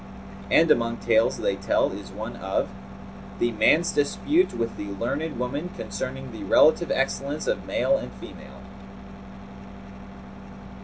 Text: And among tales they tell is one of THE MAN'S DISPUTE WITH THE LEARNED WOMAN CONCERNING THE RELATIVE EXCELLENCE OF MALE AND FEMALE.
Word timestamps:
And 0.49 0.71
among 0.71 0.97
tales 0.97 1.37
they 1.37 1.55
tell 1.55 1.91
is 1.91 2.09
one 2.09 2.35
of 2.37 2.69
THE 3.37 3.51
MAN'S 3.51 3.91
DISPUTE 3.91 4.55
WITH 4.55 4.75
THE 4.75 4.87
LEARNED 4.95 5.37
WOMAN 5.37 5.69
CONCERNING 5.77 6.31
THE 6.31 6.43
RELATIVE 6.43 6.89
EXCELLENCE 6.89 7.45
OF 7.45 7.65
MALE 7.67 7.97
AND 7.99 8.11
FEMALE. 8.13 8.63